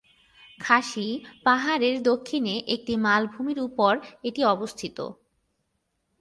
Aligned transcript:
খাসি 0.59 1.07
পাহাড়ের 1.43 1.95
দক্ষিণে 2.03 2.55
একটি 2.67 2.93
মালভূমির 2.97 3.59
উপর 3.59 3.93
এটি 4.23 4.41
অবস্থিত। 4.45 4.97